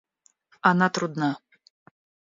Она 0.69 0.89
трудна. 0.89 1.31